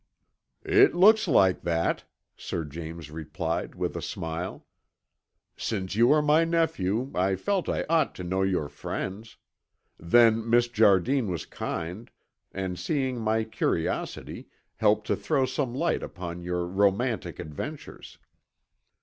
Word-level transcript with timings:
"It 0.65 0.95
looks 0.95 1.27
like 1.27 1.61
that," 1.61 2.05
Sir 2.35 2.65
James 2.65 3.11
replied 3.11 3.75
with 3.75 3.95
a 3.95 4.01
smile. 4.01 4.65
"Since 5.55 5.95
you 5.95 6.11
are 6.11 6.23
my 6.23 6.43
nephew, 6.43 7.11
I 7.13 7.35
felt 7.35 7.69
I 7.69 7.85
ought 7.87 8.15
to 8.15 8.23
know 8.23 8.41
your 8.41 8.67
friends. 8.67 9.37
Then 9.99 10.49
Miss 10.49 10.67
Jardine 10.67 11.27
was 11.27 11.45
kind, 11.45 12.09
and 12.51 12.79
seeing 12.79 13.19
my 13.21 13.43
curiosity, 13.43 14.47
helped 14.77 15.05
to 15.05 15.15
throw 15.15 15.45
some 15.45 15.75
light 15.75 16.01
upon 16.01 16.41
your 16.41 16.65
romantic 16.65 17.37
adventures." 17.37 18.17